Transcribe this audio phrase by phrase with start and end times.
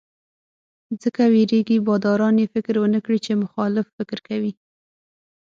[1.01, 4.53] ځکه وېرېږي باداران یې فکر ونکړي چې مخالف فکر کوي.